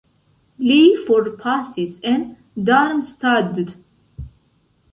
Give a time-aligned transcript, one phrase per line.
[0.69, 0.77] Li
[1.09, 2.25] forpasis en
[2.73, 3.63] Darmstadt.